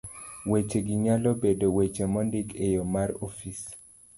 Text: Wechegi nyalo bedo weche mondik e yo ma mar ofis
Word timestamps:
Wechegi 0.51 0.93
nyalo 1.03 1.29
bedo 1.41 1.67
weche 1.75 2.03
mondik 2.13 2.47
e 2.65 2.67
yo 2.75 2.83
ma 2.85 2.91
mar 2.93 3.09
ofis 3.25 3.61